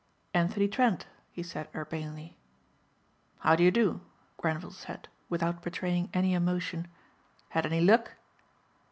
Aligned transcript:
"Anthony 0.33 0.67
Trent," 0.67 1.05
he 1.29 1.43
said 1.43 1.67
urbanely. 1.75 2.35
"How 3.37 3.55
do 3.55 3.63
you 3.63 3.69
do," 3.69 4.01
Grenvil 4.37 4.71
said 4.71 5.07
without 5.29 5.61
betraying 5.61 6.09
any 6.11 6.33
emotion. 6.33 6.87
"Had 7.49 7.67
any 7.67 7.81
luck?" 7.81 8.11